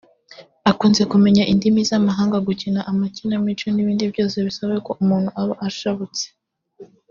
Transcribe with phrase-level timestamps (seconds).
[0.71, 6.25] Akunze kumenya indimi z’amahanga gukina amakinamico n’ibindi byose bisaba ko umuntu aba ashabutse